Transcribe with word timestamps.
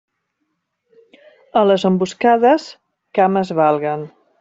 A 1.61 1.65
les 1.67 1.87
emboscades, 1.93 2.69
cames 3.23 3.59
valguen. 3.65 4.13